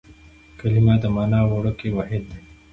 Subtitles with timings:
[0.59, 2.41] کلیمه د مانا وړوکی واحد دئ.